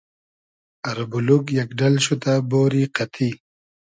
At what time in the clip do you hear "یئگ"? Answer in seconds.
1.57-1.71